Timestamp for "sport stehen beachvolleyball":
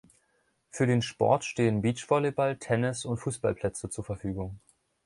1.03-2.57